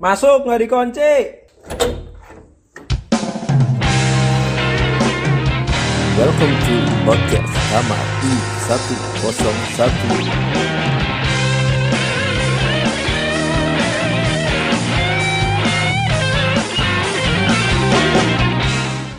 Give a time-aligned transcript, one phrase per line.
[0.00, 1.12] Masuk nggak dikunci.
[6.16, 9.76] Welcome to podcast kamar I101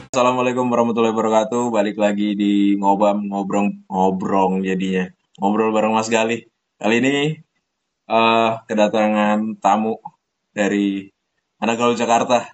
[0.09, 1.69] Assalamualaikum warahmatullahi wabarakatuh.
[1.69, 5.05] Balik lagi di ngobam ngobrol ngobrol jadinya.
[5.37, 6.49] Ngobrol bareng Mas Gali.
[6.81, 7.37] Kali ini
[8.09, 10.01] eh kedatangan tamu
[10.51, 11.07] dari
[11.63, 12.51] anak gaul Jakarta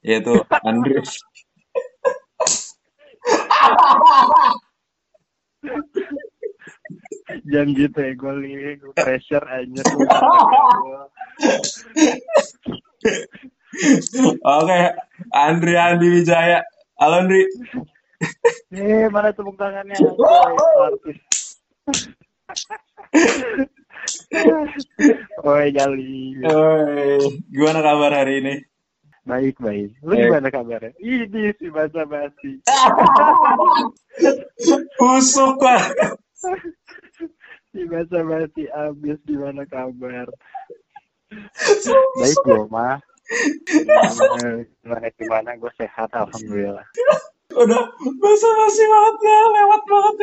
[0.00, 1.20] yaitu Andres.
[7.48, 9.82] Jangan gitu ya, gue liat gue pressure aja.
[14.48, 14.80] Oke,
[15.36, 16.64] Andri Andi Wijaya.
[16.96, 17.44] Halo Andri.
[18.72, 19.96] Eh, mana tepuk tangannya?
[20.80, 21.18] Artis.
[25.48, 26.36] Oi, Gali.
[26.44, 28.54] Oi, gimana kabar hari ini?
[29.24, 29.96] Baik, baik.
[30.04, 30.28] Lu Eh.
[30.28, 30.92] gimana kabarnya?
[31.00, 31.24] Ini
[31.60, 32.60] si basa basi.
[35.00, 35.84] Busuk lah.
[37.72, 40.28] Si basa basi abis gimana kabar?
[42.20, 43.00] Baik gue mah.
[43.72, 44.52] Gimana
[44.84, 45.50] gimana, gimana?
[45.56, 46.84] gue sehat alhamdulillah.
[47.48, 47.82] Udah
[48.20, 50.14] basa-basi banget ya, lewat banget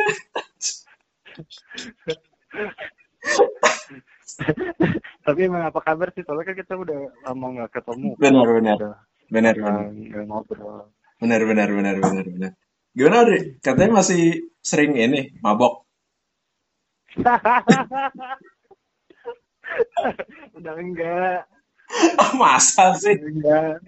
[5.26, 6.22] Tapi emang apa kabar sih?
[6.22, 8.14] Soalnya kan kita udah lama nggak ketemu.
[8.14, 8.78] Benar, benar.
[9.26, 9.90] Benar, benar.
[10.30, 10.86] ngobrol.
[11.18, 12.52] Benar, benar, benar, benar, benar.
[12.94, 13.58] Gimana, Andri?
[13.58, 14.22] Katanya masih
[14.62, 15.82] sering ini, mabok.
[20.56, 21.42] udah enggak,
[22.38, 23.14] Masa sih?
[23.18, 23.82] enggak.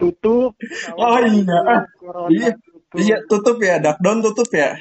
[0.00, 0.52] Tutup.
[0.96, 1.84] Oh, iya.
[1.98, 2.50] Corona Iya.
[2.56, 2.96] tutup.
[2.96, 3.76] Iya, tutup ya.
[3.80, 4.76] Down tutup ya.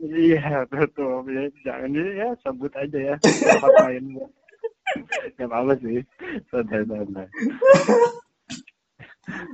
[0.00, 1.22] Iya, tutup.
[1.28, 3.14] Ya, jangan ya sebut aja ya.
[3.20, 4.04] Tempat lain.
[5.38, 6.00] Gak apa-apa sih.
[6.50, 7.26] Santai-santai.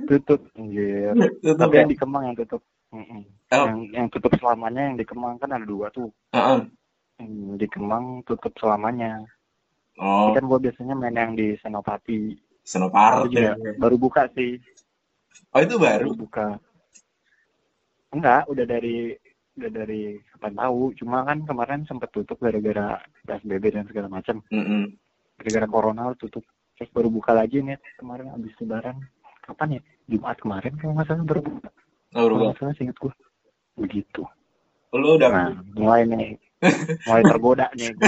[0.09, 0.41] tutup.
[0.57, 1.13] Anjir.
[1.43, 1.79] Tutup Tapi ya.
[1.83, 2.61] yang di Kemang yang tutup.
[2.91, 3.03] Oh.
[3.51, 6.09] Yang, yang tutup selamanya yang di Kemang kan ada dua tuh.
[6.33, 6.59] Heeh.
[7.21, 9.21] Yang di Kemang tutup selamanya.
[9.97, 12.37] Oh, Kan gue biasanya main yang di Senopati.
[13.31, 13.73] Juga ya.
[13.81, 14.61] baru buka sih.
[15.55, 16.11] Oh, itu baru.
[16.11, 16.47] baru buka
[18.13, 19.13] enggak udah dari
[19.57, 20.01] udah dari
[20.33, 24.93] kapan tahu cuma kan kemarin sempat tutup gara-gara psbb dan segala macam Mm-mm.
[25.37, 26.43] Gara-gara corona tutup.
[26.77, 28.97] Terus baru buka lagi nih kemarin habis lebaran.
[29.45, 29.81] Kapan ya?
[30.07, 31.69] Jumat kemarin kalau nggak salah baru buka.
[32.17, 33.13] Oh, kalau nggak salah seingat gua.
[33.77, 34.23] Begitu.
[34.93, 36.37] Lu udah nah mulai nih.
[37.05, 37.93] Mulai tergoda nih.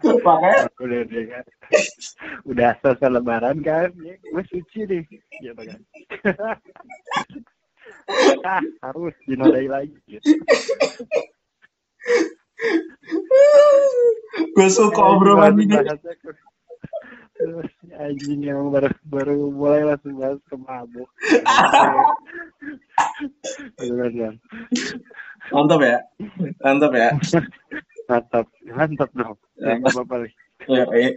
[0.00, 1.44] Pakai udah deh kan.
[2.48, 3.92] Udah selesai lebaran kan?
[4.00, 5.02] Ya, gue suci nih
[5.40, 5.80] gitu kan?
[8.42, 10.34] Ah, harus dinodai lagi gitu.
[14.54, 15.74] Gue suka Eh, obrolan ini.
[17.96, 21.08] anjing yang baru baru mulai langsung bahas ke mabuk?
[25.50, 25.98] Mantap ya.
[26.60, 27.10] Mantap ya.
[28.10, 31.12] mantap mantap dong nggak apa-apa nih Eh, eh,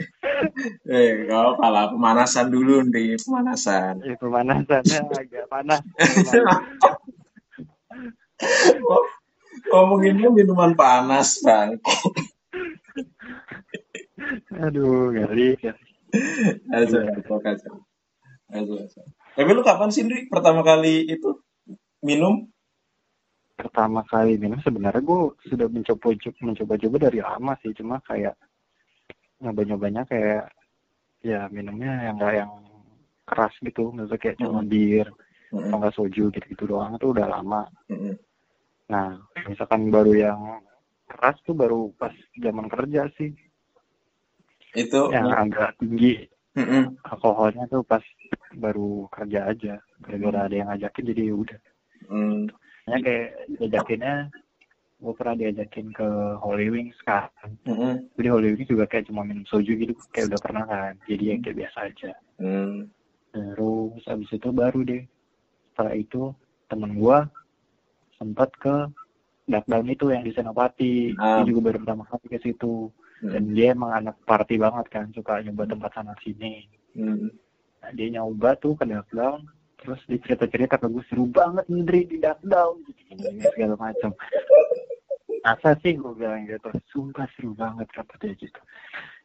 [0.88, 1.86] eh, gak apa lah.
[1.92, 4.00] Pemanasan dulu nih, pemanasan.
[4.00, 5.84] ya, pemanasannya agak panas
[8.88, 9.04] Oh,
[9.70, 11.80] Ngomonginnya minuman panas, Bang.
[14.54, 15.58] aduh gali.
[16.70, 17.76] Kacau, kacau, kacau.
[18.52, 19.04] Kacau, kacau.
[19.34, 21.42] Tapi lu kapan sih, Ndri, pertama kali itu
[22.06, 22.54] minum?
[23.54, 26.10] pertama kali minum sebenarnya gue sudah mencoba
[26.42, 28.34] mencoba coba dari lama sih cuma kayak
[29.40, 30.50] nyoba nyobanya kayak
[31.22, 32.52] ya minumnya yang enggak yang
[33.24, 34.72] keras gitu misalnya kayak cuma Hmm.
[34.74, 35.08] bir
[35.54, 38.18] atau enggak soju gitu gitu doang tuh udah lama mm-mm.
[38.92, 39.16] Nah
[39.48, 40.40] misalkan baru yang
[41.08, 43.32] keras tuh baru pas zaman kerja sih.
[44.74, 46.26] Itu, yang agak tinggi
[46.58, 46.98] mm-mm.
[47.06, 48.02] alkoholnya tuh pas
[48.58, 49.76] baru kerja aja.
[50.02, 51.60] Gara-gara ada yang ngajakin jadi ya udah.
[52.10, 52.40] Mm,
[52.90, 53.30] ya kayak
[53.62, 54.16] diajakinnya
[55.04, 56.08] gue pernah diajakin ke
[56.42, 57.30] Holy Wings kan.
[57.70, 60.94] Mm-mm, jadi Holy Wings juga kayak cuma minum soju gitu kayak udah pernah kan.
[61.06, 62.12] Jadi ya kayak biasa aja.
[62.42, 62.90] Mm.
[63.34, 65.06] terus abis itu baru deh.
[65.74, 66.34] Setelah itu
[66.70, 67.30] temen gua
[68.18, 68.88] sempat ke
[69.44, 71.12] Darkdown itu yang di Senopati.
[71.20, 71.44] Ah.
[71.44, 72.88] dia juga baru pertama kali ke situ.
[73.24, 76.68] Dan dia emang anak party banget kan suka nyoba tempat sana sini.
[76.94, 77.34] Mm.
[77.82, 79.50] nah, dia nyoba tuh ke Darkdown
[79.84, 83.02] terus dia cerita-cerita ke gue seru banget Indri di Darkdown gitu
[83.52, 84.16] segala macam.
[85.44, 88.62] Masa sih gue bilang gitu sumpah seru banget kata dia gitu.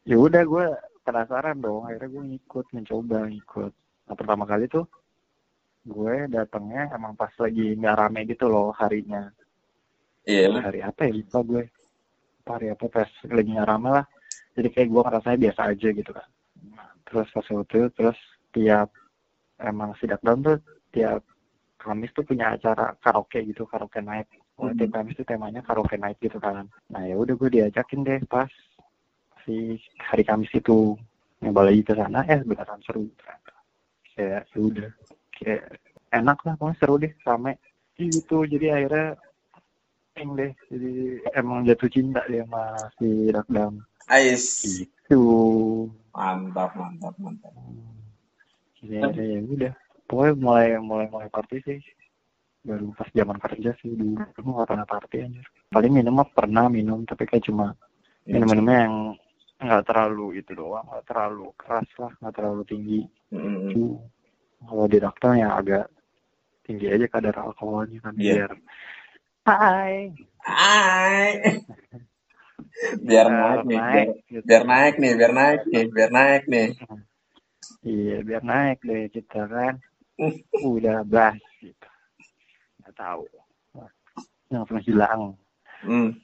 [0.03, 0.65] Ya udah gue
[1.07, 3.73] penasaran dong akhirnya gue ngikut mencoba ngikut.
[4.11, 4.83] Nah pertama kali tuh
[5.89, 9.33] gue datangnya emang pas lagi nggak rame gitu loh harinya.
[10.29, 10.61] Iya lah.
[10.69, 11.11] hari apa ya?
[11.17, 11.63] Lupa gue.
[12.45, 14.05] Apa hari apa pas lagi nggak rame lah.
[14.53, 16.27] Jadi kayak gue ngerasanya biasa aja gitu kan.
[16.75, 18.19] Nah, terus pas waktu itu terus
[18.53, 18.89] tiap
[19.59, 20.57] emang sidak down tuh
[20.93, 21.25] tiap
[21.79, 24.27] Kamis tuh punya acara karaoke gitu karaoke night.
[24.59, 24.75] Oh, Hmm.
[24.75, 26.67] tiap Kamis tuh temanya karaoke night gitu kan.
[26.91, 28.51] Nah ya udah gue diajakin deh pas
[29.47, 30.93] si hari Kamis itu.
[31.39, 33.55] Nyoba lagi ke sana eh beneran seru ternyata.
[34.11, 34.91] Kayak ya udah
[35.39, 35.63] kayak
[36.11, 37.53] enak lah pokoknya seru deh rame.
[37.95, 39.07] Gitu jadi akhirnya
[40.15, 40.51] ping deh.
[40.67, 40.91] Jadi
[41.35, 42.63] emang jatuh cinta dia sama
[42.99, 43.73] si Rakdam
[44.09, 44.45] Ais.
[44.65, 45.23] gitu.
[46.11, 47.53] Mantap, mantap, mantap.
[48.81, 49.73] jadi akhirnya ya udah.
[50.09, 51.79] Pokoknya mulai mulai mulai party sih.
[52.65, 54.17] Baru pas zaman kerja sih dulu.
[54.35, 55.45] Dulu nggak pernah party anjir.
[55.69, 57.77] Paling minum mah pernah minum tapi kayak cuma
[58.25, 58.95] minum-minumnya yang
[59.59, 63.01] nggak terlalu itu doang nggak terlalu keras lah nggak terlalu tinggi.
[63.29, 63.69] Mm-mm.
[63.69, 64.01] itu
[64.63, 65.85] kalau di dokter ya agak
[66.67, 68.47] tinggi aja kadar alkoholnya kan Iya.
[68.47, 68.51] biar
[69.49, 69.93] hai.
[70.45, 71.31] Hai.
[73.03, 74.43] Biar naik nih, biar, gitu.
[74.47, 76.67] biar naik nih, biar naik nih, biar naik nih.
[77.83, 79.73] iya biar naik deh kita kan.
[80.75, 81.89] Udah bas gitu.
[82.83, 83.23] Nggak tahu.
[84.51, 85.35] Langsung hilang.
[85.83, 86.19] Hmm.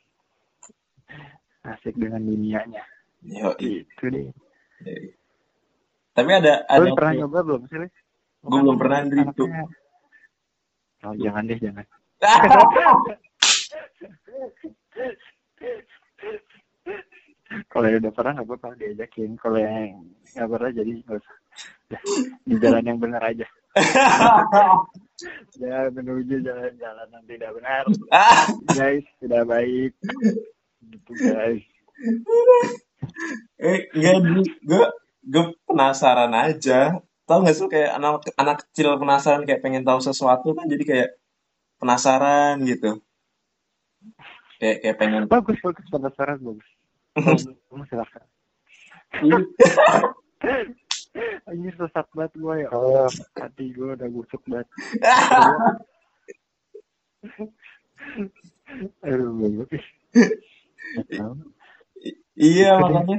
[1.65, 2.83] asik dengan dunianya.
[3.25, 4.29] Yo, gitu deh.
[6.13, 7.89] Tapi ada ada Lu pernah nyoba belum sih
[8.45, 8.99] Gua belum pernah,
[9.33, 9.49] tuh.
[9.49, 9.69] Anaknya-
[11.05, 11.85] oh jangan deh jangan.
[17.71, 19.37] Kalau yang udah pernah nggak apa-apa diajakin.
[19.37, 20.01] Kalau yang
[20.33, 21.37] nggak pernah jadi nggak usah.
[22.43, 23.45] Di jalan yang benar aja.
[25.59, 27.83] Jangan menuju jalan-jalan yang tidak benar.
[28.77, 29.91] Guys tidak baik.
[30.85, 31.63] Gitu guys.
[33.57, 34.15] Eh, enggak
[34.61, 34.85] gue
[35.25, 36.99] gue penasaran aja.
[37.25, 41.09] Tahu nggak sih kayak anak anak kecil penasaran kayak pengen tahu sesuatu kan jadi kayak
[41.81, 43.01] penasaran gitu.
[44.61, 46.69] Kayak kayak pengen bagus bagus penasaran bagus.
[47.69, 48.21] Kamu silakan.
[51.49, 52.69] Anjir sesat banget gue ya.
[52.69, 53.09] Allah
[53.41, 54.67] hati gue udah busuk banget.
[59.07, 59.81] Aduh bagus.
[62.37, 63.17] Iya makanya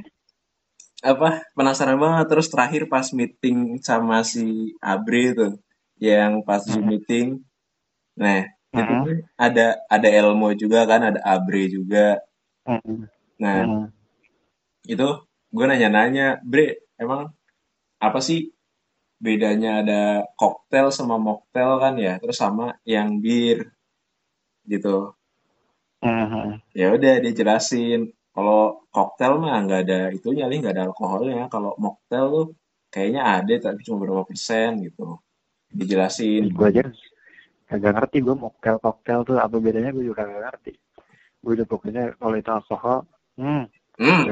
[1.05, 5.49] apa penasaran banget terus terakhir pas meeting sama si Abre itu
[6.01, 6.91] yang pas Zoom Mhm.
[6.93, 7.27] meeting
[8.17, 9.03] nah itu Mhm.
[9.05, 12.21] kan ada ada Elmo juga kan ada Abre juga
[12.69, 12.97] Mhm.
[13.41, 13.85] nah Mhm.
[14.89, 15.09] itu
[15.53, 17.33] gue nanya-nanya Bre emang
[18.01, 18.53] apa sih
[19.21, 20.01] bedanya ada
[20.37, 23.73] koktail sama mocktail kan ya terus sama yang bir
[24.69, 25.17] gitu
[26.05, 26.61] Mhm.
[26.77, 31.49] ya udah dia jelasin kalau koktail mah nggak ada itunya nih nggak ada alkoholnya.
[31.49, 32.47] Kalau mocktail tuh
[32.93, 35.17] kayaknya ada tapi cuma berapa persen gitu.
[35.73, 36.53] Dijelasin.
[36.53, 36.85] Gue aja
[37.65, 40.77] kagak ngerti gue mocktail koktail tuh apa bedanya gue juga kagak ngerti.
[41.41, 43.09] Gue udah pokoknya kalau itu alkohol
[43.41, 43.65] hmm.
[44.05, 44.25] Hmm.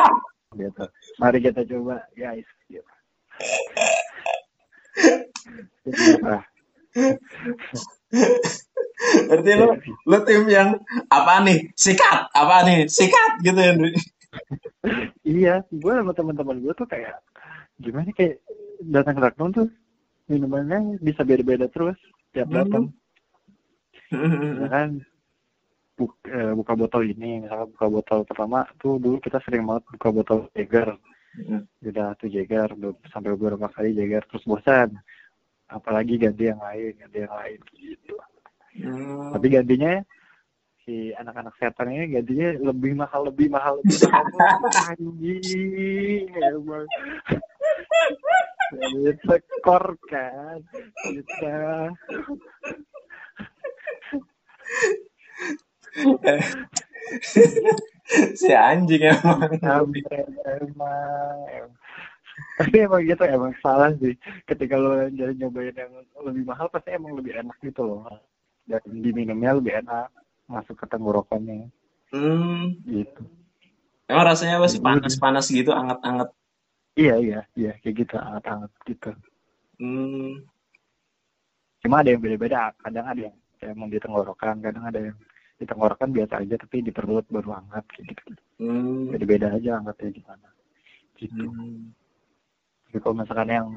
[0.64, 0.84] gitu.
[1.20, 2.48] Mari kita coba guys.
[2.64, 2.80] Gitu.
[9.28, 9.68] Berarti lo
[10.04, 10.76] lo tim yang
[11.08, 13.72] apa nih sikat apa nih sikat gitu ya
[15.24, 17.16] iya gue sama teman-teman gue tuh kayak
[17.80, 18.44] gimana kayak
[18.80, 19.68] datang ke Raknon tuh
[20.28, 21.96] minumannya bisa beda-beda terus
[22.30, 22.56] tiap Hmm.
[22.62, 22.84] datang.
[24.10, 24.90] Misalkan
[25.96, 30.08] bu- eh, buka botol ini misalkan buka botol pertama tuh dulu kita sering banget buka
[30.10, 30.96] botol Jager
[31.30, 31.62] Hmm.
[31.78, 32.74] udah tuh Jager
[33.06, 34.98] sampai beberapa kali Jager terus bosan
[35.70, 38.14] apalagi ganti yang lain ganti yang lain gitu.
[38.70, 39.34] Hmm.
[39.34, 39.94] tapi gantinya
[40.86, 44.58] si anak-anak setan ini gantinya lebih mahal lebih mahal lebih mahal.
[44.90, 46.86] Anjing emang
[48.70, 50.62] jadi skor kan
[51.02, 51.90] kita
[58.40, 59.50] si anjing emang.
[60.46, 61.69] Emang em-
[62.60, 64.12] tapi emang gitu emang salah sih.
[64.44, 68.04] Ketika lo jadi nyobain yang lebih mahal pasti emang lebih enak gitu loh.
[68.68, 70.12] Dan diminumnya lebih enak
[70.44, 71.72] masuk ke tenggorokannya.
[72.12, 72.76] Hmm.
[72.84, 73.22] gitu.
[74.10, 74.82] Emang rasanya apa sih?
[74.82, 76.28] Panas-panas gitu anget-anget
[77.00, 77.72] iya iya iya.
[77.80, 79.10] Kayak gitu hangat-hangat gitu.
[79.80, 80.44] Hmm.
[81.80, 82.76] cuma ada yang beda-beda.
[82.76, 85.16] Kadang ada yang emang di tenggorokan kadang ada yang
[85.56, 88.36] di tenggorokan biasa aja tapi di perut baru hangat gitu.
[88.60, 89.08] Hmm.
[89.16, 90.48] beda-beda aja hangatnya gimana.
[91.16, 91.44] Gitu.
[91.48, 91.96] Hmm.
[92.90, 93.68] Tapi kalau misalkan yang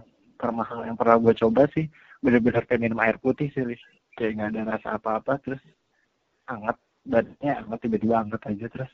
[0.42, 1.86] termahal yang pernah gue coba sih
[2.18, 3.78] bener-bener kayak minum air putih sih Lis.
[4.18, 5.62] kayak nggak ada rasa apa-apa terus
[6.50, 8.90] hangat badannya hangat tiba-tiba hangat aja terus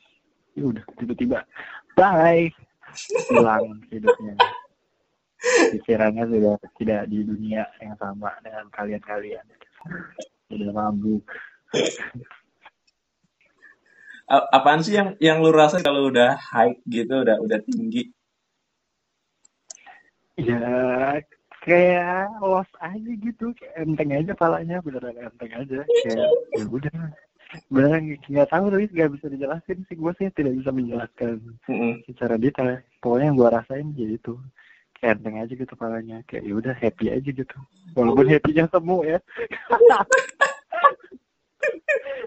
[0.52, 1.40] ya udah tiba-tiba
[1.96, 2.52] bye
[3.32, 4.36] hilang hidupnya
[5.72, 9.44] pikirannya sudah tidak di dunia yang sama dengan kalian-kalian
[10.52, 11.24] sudah mabuk
[14.28, 18.14] apaan sih yang yang lu rasa kalau udah high gitu, udah udah tinggi?
[20.40, 21.20] Ya
[21.60, 25.84] kayak los aja gitu, kayak enteng aja palanya, beneran enteng aja.
[25.84, 26.96] Kayak ya udah,
[27.68, 29.96] beneran nggak tahu tapi nggak bisa dijelasin sih.
[29.96, 32.00] Gue sih tidak bisa menjelaskan Mm-mm.
[32.08, 32.80] secara detail.
[33.04, 34.40] Pokoknya yang gue rasain ya itu
[35.00, 36.24] kayak enteng aja gitu palanya.
[36.24, 37.56] Kayak ya udah happy aja gitu.
[37.92, 39.18] Walaupun happy-nya semu ya.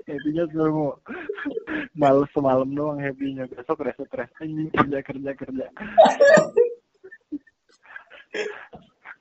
[0.10, 0.94] happy-nya semu.
[1.98, 3.50] Malu semalam doang happy-nya.
[3.50, 5.66] Besok stres anjing kerja kerja kerja.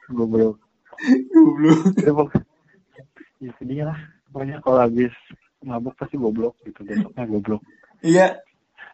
[0.09, 0.57] Goblok.
[1.31, 1.81] Goblok.
[1.99, 2.45] Ya, pok-
[3.38, 3.99] ya sedih lah.
[4.28, 5.12] Pokoknya kalau habis
[5.62, 6.83] mabuk pasti goblok gitu.
[6.83, 7.62] Besoknya goblok.
[8.00, 8.40] Iya.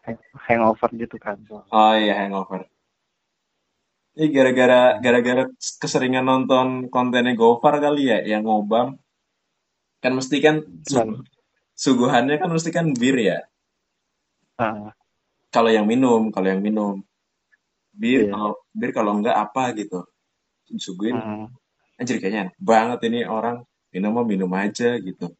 [0.05, 1.37] Hang- Hangover gitu kan.
[1.49, 2.65] Oh iya hangover.
[4.15, 5.43] Ini gara-gara gara-gara
[5.79, 8.99] keseringan nonton kontennya Gofar kali ya, yang ngobam.
[9.99, 11.23] Kan mesti kan su-
[11.75, 13.39] suguhannya kan mesti kan bir ya.
[14.59, 14.91] Ah,
[15.49, 16.99] Kalau yang minum, kalau yang minum.
[17.99, 18.31] Bir Iya.
[18.31, 20.07] kalau bir kalau enggak apa gitu.
[20.71, 21.51] Disuguhin ah.
[21.99, 25.35] anjir kayaknya enak banget ini orang minum mah minum aja gitu.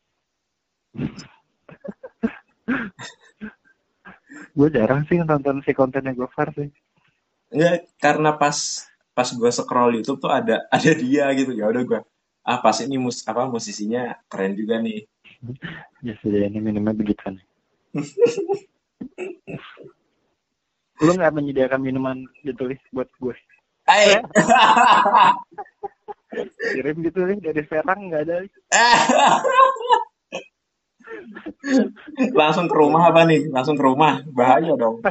[4.58, 6.68] gue jarang sih nonton si kontennya Gofar sih.
[7.50, 8.86] Enggak karena pas
[9.16, 11.56] pas gua scroll YouTube tuh ada ada dia gitu.
[11.56, 12.00] Ya udah gua
[12.44, 15.08] ah pas ini mus apa musisinya keren juga nih.
[16.00, 17.44] Ya sudah ini minumnya begituan.
[21.00, 23.36] Lu nggak menyediakan minuman ditulis buat gue?
[23.90, 24.22] Eh,
[26.76, 28.36] Kirim gitu nih dari Serang nggak ada.
[32.36, 33.50] langsung ke rumah apa nih?
[33.50, 34.22] Langsung ke rumah.
[34.30, 35.02] Bahaya dong.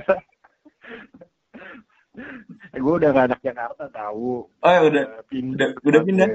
[2.69, 4.47] Eh, gue udah gak anak Jakarta tahu.
[4.47, 5.69] Oh ya udah pindah.
[5.79, 6.29] udah- udah pindah?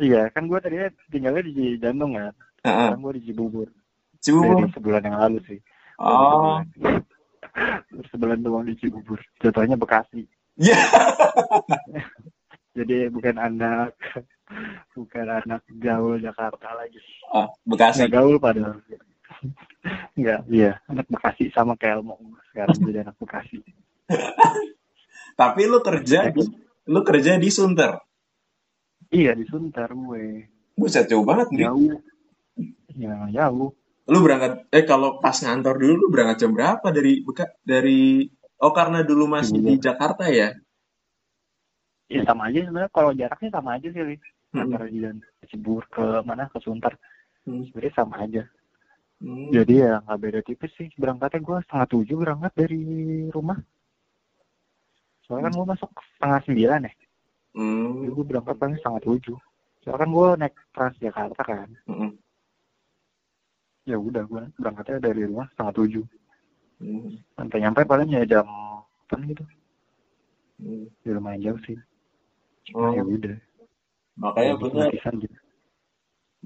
[0.00, 2.32] Iya, kan gue tadinya tinggalnya di Jantung kan.
[2.64, 2.88] Heeh.
[2.92, 3.68] Sekarang gue di Cibubur.
[4.20, 4.64] Cibubur.
[4.64, 5.58] Dari sebulan yang lalu sih.
[6.00, 6.58] Oh.
[8.08, 9.20] Sebulan doang di Cibubur.
[9.40, 10.24] Jatuhnya Bekasi.
[10.56, 10.76] Ya.
[12.76, 13.92] Jadi bukan anak
[14.96, 17.00] bukan anak gaul Jakarta lagi.
[17.32, 18.08] Oh, Bekasi.
[18.08, 18.80] Nggak gaul padahal.
[20.16, 20.80] Enggak, iya.
[20.88, 22.16] Anak Bekasi sama kayak Elmo.
[22.52, 23.60] Sekarang jadi anak Bekasi.
[25.40, 26.44] Tapi lu kerja di
[26.88, 28.00] lu kerja di Sunter.
[29.12, 30.48] Iya, di Sunter gue.
[30.72, 31.68] Buset jauh banget nih.
[31.68, 32.00] Jauh.
[32.96, 33.76] Ya, jauh.
[34.10, 38.26] Lu berangkat eh kalau pas ngantor dulu lu berangkat jam berapa dari Beka, dari
[38.62, 40.54] Oh karena dulu masih di Jakarta ya?
[42.06, 44.16] Ya sama aja sebenarnya kalau jaraknya sama aja sih, Li.
[44.54, 44.70] Hmm.
[44.70, 45.18] Antara dan
[45.50, 46.94] Cibubur ke mana ke Sunter.
[47.42, 47.66] Hmm.
[47.66, 48.46] Sebenarnya sama aja.
[49.18, 49.50] Hmm.
[49.50, 50.86] Jadi ya nggak beda tipis sih.
[50.94, 52.82] Berangkatnya gue setengah tujuh berangkat dari
[53.34, 53.58] rumah.
[55.26, 56.92] Soalnya kan gue masuk setengah sembilan ya.
[57.58, 58.06] Hmm.
[58.06, 59.38] Jadi gue berangkat paling setengah tujuh.
[59.82, 61.68] Soalnya kan gue naik Transjakarta kan.
[61.90, 62.14] Hmm.
[63.82, 66.04] Ya udah gue berangkatnya dari rumah setengah tujuh.
[66.78, 67.18] Hmm.
[67.34, 69.42] Sampai nyampe paling ya jam apa gitu.
[70.62, 70.86] Hmm.
[71.02, 71.78] Ya lumayan jauh sih.
[72.78, 73.36] Oh, Ya udah.
[74.14, 75.38] makanya Ya, bener, gitu.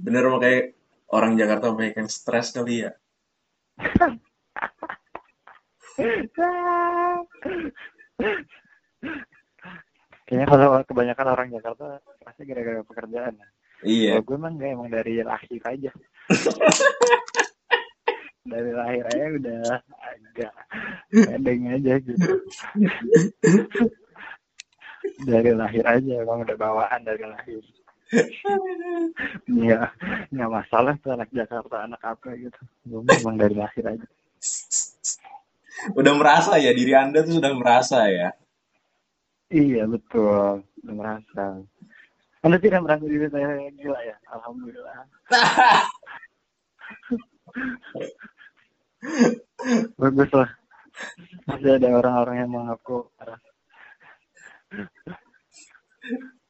[0.01, 0.61] bener makanya
[1.13, 2.93] orang Jakarta banyak yang stres kali ya.
[10.27, 11.85] Kayaknya kalau kebanyakan orang Jakarta
[12.25, 13.35] pasti gara-gara pekerjaan.
[13.39, 13.47] ya.
[13.87, 14.11] Iya.
[14.19, 15.93] Kalau gue emang enggak emang dari lahir aja.
[18.47, 19.63] Dari lahir aja udah
[20.03, 20.53] agak
[21.11, 22.31] pendeng aja gitu.
[25.27, 27.63] dari lahir aja emang udah bawaan dari lahir.
[29.51, 29.91] Iya,
[30.31, 32.61] nggak masalah tuh anak Jakarta anak apa gitu.
[32.87, 34.07] Gue emang dari lahir aja.
[35.99, 38.31] Udah merasa ya diri Anda tuh sudah merasa ya.
[39.51, 41.45] Iya betul, udah merasa.
[42.47, 44.17] Anda tidak merasa diri saya gila ya?
[44.31, 45.07] Alhamdulillah.
[50.01, 50.51] Bagus lah.
[51.47, 53.09] Masih ada orang-orang yang mengaku.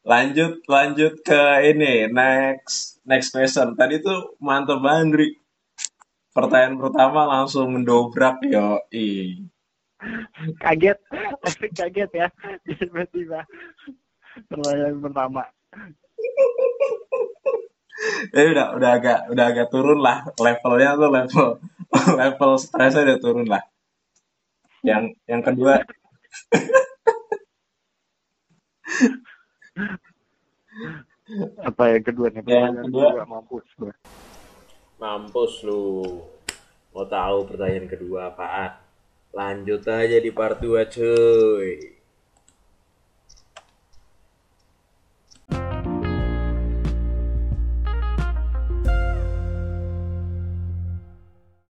[0.06, 3.74] Lanjut lanjut ke ini next next question.
[3.74, 5.34] Tadi tuh mantep banget.
[6.30, 8.78] Pertanyaan pertama langsung mendobrak yo.
[10.60, 10.98] Kaget,
[11.42, 12.28] asik kaget ya.
[12.62, 13.42] Tiba-tiba
[14.52, 15.42] pertanyaan pertama.
[18.36, 21.46] Eh udah udah agak udah agak turun lah levelnya tuh level
[22.20, 23.62] level stresnya udah turun lah.
[24.84, 25.74] Yang yang kedua
[31.68, 32.42] Apa yang kedua nih?
[32.46, 33.08] Yang Pertanyaan kedua.
[33.10, 33.92] kedua mampus gue.
[35.00, 35.84] Mampus lu.
[36.94, 38.72] Mau tahu pertanyaan kedua apaan?
[39.36, 41.95] Lanjut aja di part 2 cuy.